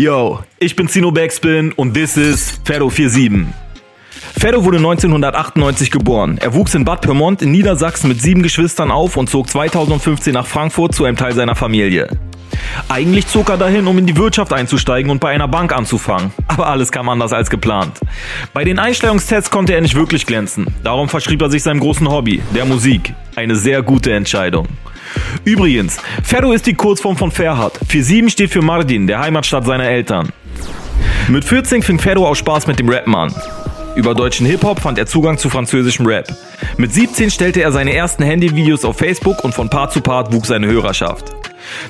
[0.00, 3.44] Yo, ich bin Zino Backspin und this is Ferro47.
[4.38, 6.38] Ferro wurde 1998 geboren.
[6.40, 10.46] Er wuchs in Bad Pyrmont in Niedersachsen mit sieben Geschwistern auf und zog 2015 nach
[10.46, 12.08] Frankfurt zu einem Teil seiner Familie.
[12.88, 16.32] Eigentlich zog er dahin, um in die Wirtschaft einzusteigen und bei einer Bank anzufangen.
[16.48, 18.00] Aber alles kam anders als geplant.
[18.54, 20.66] Bei den Einstellungstests konnte er nicht wirklich glänzen.
[20.82, 23.12] Darum verschrieb er sich seinem großen Hobby, der Musik.
[23.40, 24.68] Eine sehr gute Entscheidung.
[25.44, 27.72] Übrigens, Ferro ist die Kurzform von Ferhat.
[27.88, 30.28] 47 steht für Mardin, der Heimatstadt seiner Eltern.
[31.26, 33.34] Mit 14 fing Ferro auch Spaß mit dem Rappen an.
[33.96, 36.26] Über deutschen Hip-Hop fand er Zugang zu französischem Rap.
[36.76, 40.48] Mit 17 stellte er seine ersten Handyvideos auf Facebook und von Part zu Part wuchs
[40.48, 41.39] seine Hörerschaft.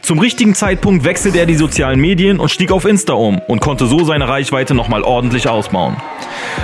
[0.03, 3.87] Zum richtigen Zeitpunkt wechselte er die sozialen Medien und stieg auf Insta um und konnte
[3.87, 5.97] so seine Reichweite nochmal ordentlich ausbauen.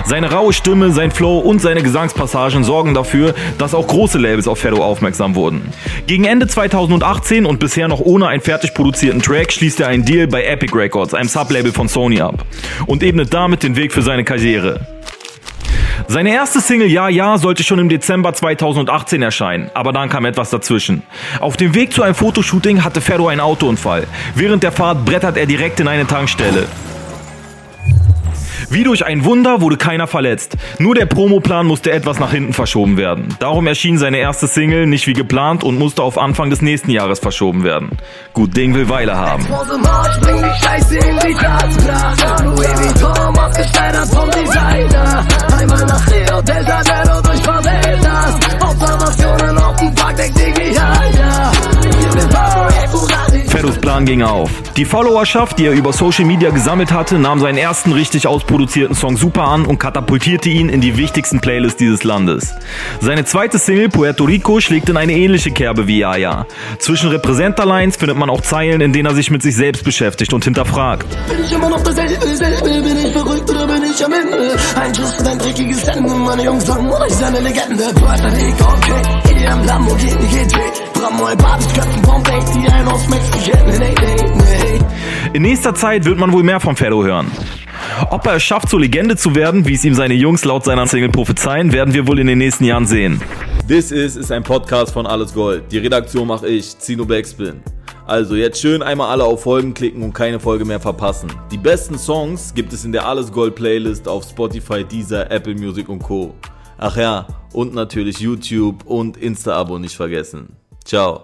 [0.05, 4.59] Seine raue Stimme, sein Flow und seine Gesangspassagen sorgen dafür, dass auch große Labels auf
[4.59, 5.73] Ferro aufmerksam wurden.
[6.07, 10.27] Gegen Ende 2018 und bisher noch ohne einen fertig produzierten Track schließt er einen Deal
[10.27, 12.45] bei Epic Records, einem Sublabel von Sony ab
[12.87, 14.96] und ebnet damit den Weg für seine Karriere.
[16.09, 20.51] Seine erste Single Ja Ja sollte schon im Dezember 2018 erscheinen, aber dann kam etwas
[20.51, 21.03] dazwischen.
[21.41, 24.07] Auf dem Weg zu einem Fotoshooting hatte Ferro einen Autounfall.
[24.35, 26.67] Während der Fahrt brettert er direkt in eine Tankstelle.
[28.69, 30.57] Wie durch ein Wunder wurde keiner verletzt.
[30.79, 33.29] Nur der Promoplan musste etwas nach hinten verschoben werden.
[33.39, 37.21] Darum erschien seine erste Single nicht wie geplant und musste auf Anfang des nächsten Jahres
[37.21, 37.91] verschoben werden.
[38.33, 39.47] Gut Ding will Weile haben.
[46.37, 46.96] Einmal nach Rio de
[53.67, 54.51] Ferros Plan ging auf.
[54.77, 59.17] Die Followerschaft, die er über Social Media gesammelt hatte, nahm seinen ersten richtig ausproduzierten Song
[59.17, 62.55] super an und katapultierte ihn in die wichtigsten Playlists dieses Landes.
[63.01, 66.47] Seine zweite Single Puerto Rico schlägt in eine ähnliche Kerbe wie Yaya.
[66.79, 70.45] Zwischen Representerlines findet man auch Zeilen, in denen er sich mit sich selbst beschäftigt und
[70.45, 71.09] hinterfragt.
[71.29, 74.57] Bin ich immer noch derselbe, selbe, bin ich verrückt oder bin ich am Ende?
[74.81, 77.83] Ein Schuss für dein dreckiges Ende, meine Jungs sagen, ich sei eine Legende.
[77.95, 80.55] Puerto Rico, okay, in ihrem Lamborghini GT.
[80.55, 80.86] Bramol,
[85.33, 87.31] In nächster Zeit wird man wohl mehr von Ferro hören.
[88.11, 90.87] Ob er es schafft, zur Legende zu werden, wie es ihm seine Jungs laut seiner
[90.87, 93.21] Single prophezeien, werden wir wohl in den nächsten Jahren sehen.
[93.69, 95.65] This is ist ein Podcast von Alles Gold.
[95.71, 97.61] Die Redaktion mache ich, Zino Backspin.
[98.07, 101.31] Also jetzt schön einmal alle auf Folgen klicken und keine Folge mehr verpassen.
[101.51, 105.89] Die besten Songs gibt es in der Alles Gold Playlist auf Spotify, Deezer, Apple Music
[105.89, 106.33] und Co.
[106.79, 110.57] Ach ja, und natürlich YouTube und Insta-Abo nicht vergessen.
[110.87, 111.21] 叫